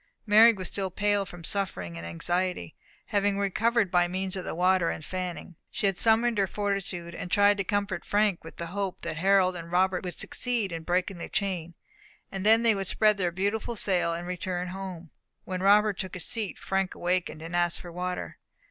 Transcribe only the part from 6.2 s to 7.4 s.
her fortitude and